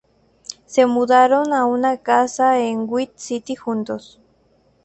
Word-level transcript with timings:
Se 0.65 0.87
mudaron 0.87 1.53
a 1.53 1.67
una 1.67 1.97
casa 1.97 2.57
en 2.59 2.85
White 2.89 3.13
City 3.17 3.53
juntos. 3.53 4.19